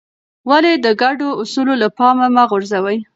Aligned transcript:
ولې 0.49 0.73
د 0.85 0.87
ګډو 1.01 1.29
اصولو 1.41 1.73
له 1.81 1.87
پامه 1.97 2.27
مه 2.35 2.43
غورځوې؟ 2.49 2.97